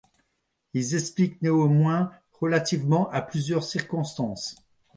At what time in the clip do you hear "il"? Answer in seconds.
0.73-0.83